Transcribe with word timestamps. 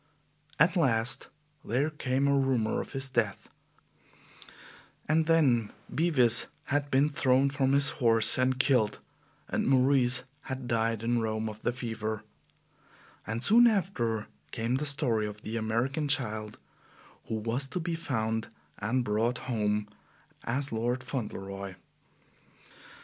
At 0.57 0.75
last 0.75 1.27
there 1.63 1.91
came 1.91 2.27
a 2.27 2.35
rumor 2.35 2.81
of 2.81 2.93
his 2.93 3.07
death, 3.07 3.49
and 5.07 5.27
then 5.27 5.71
Bevis 5.93 6.47
had 6.73 6.89
been 6.89 7.07
thrown 7.09 7.51
from 7.51 7.73
his 7.73 7.91
horse 8.01 8.35
and 8.39 8.57
killed, 8.59 8.97
and 9.47 9.67
Maurice 9.67 10.23
had 10.49 10.67
died 10.67 11.03
in 11.03 11.21
Rome 11.21 11.47
of 11.47 11.61
the 11.61 11.71
fever; 11.71 12.23
and 13.27 13.43
soon 13.43 13.67
after 13.67 14.27
came 14.49 14.77
the 14.77 14.87
story 14.87 15.27
of 15.27 15.43
the 15.43 15.55
American 15.55 16.07
child 16.07 16.57
who 17.27 17.35
was 17.35 17.67
to 17.67 17.79
be 17.79 17.93
found 17.93 18.47
and 18.79 19.03
brought 19.03 19.37
home 19.37 19.87
as 20.45 20.71
Lord 20.71 21.03
Fauntleroy. 21.03 21.75